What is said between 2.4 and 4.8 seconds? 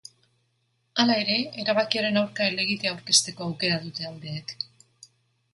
helegitea aurkezteko aukera dute aldeek.